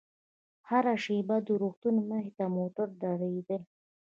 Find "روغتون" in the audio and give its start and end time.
1.61-1.95